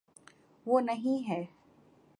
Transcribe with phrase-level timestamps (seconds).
[0.65, 1.43] وہ نہیں ہے۔